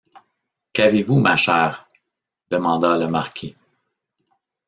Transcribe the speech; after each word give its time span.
Qu’avez-vous, 0.73 1.19
ma 1.19 1.35
chère? 1.35 1.87
demanda 2.49 2.97
le 2.97 3.07
marquis. 3.07 3.55